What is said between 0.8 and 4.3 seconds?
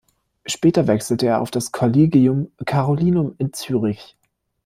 wechselte er auf das Collegium Carolinum in Zürich.